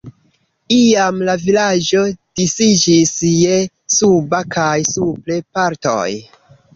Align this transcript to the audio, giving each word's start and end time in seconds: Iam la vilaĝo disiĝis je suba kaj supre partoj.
Iam 0.75 1.17
la 1.27 1.33
vilaĝo 1.41 2.05
disiĝis 2.39 3.11
je 3.33 3.57
suba 3.97 4.39
kaj 4.57 4.73
supre 4.95 5.37
partoj. 5.59 6.07